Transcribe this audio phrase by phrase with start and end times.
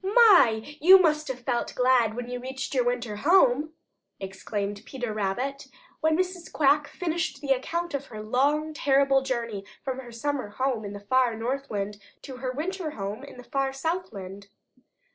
[0.03, 3.73] "My, you must have felt glad when you reached your winter home!"
[4.19, 5.67] exclaimed Peter Rabbit
[5.99, 6.51] when Mrs.
[6.51, 10.99] Quack finished the account of her long, terrible journey from her summer home in the
[10.99, 14.47] far Northland to her winter home in the far Southland.